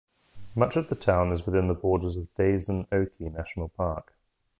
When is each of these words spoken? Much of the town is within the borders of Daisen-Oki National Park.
Much 0.55 0.75
of 0.77 0.89
the 0.89 0.95
town 0.95 1.31
is 1.31 1.45
within 1.45 1.67
the 1.67 1.75
borders 1.75 2.17
of 2.17 2.33
Daisen-Oki 2.33 3.29
National 3.29 3.69
Park. 3.69 4.15